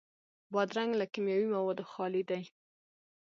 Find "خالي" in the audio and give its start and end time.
1.91-2.23